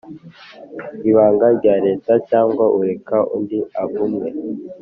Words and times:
ibanga 1.09 1.45
rya 1.57 1.75
Leta 1.85 2.11
cyangwa 2.29 2.65
ureka 2.79 3.17
undi 3.35 3.57
avunmwe 3.81 4.27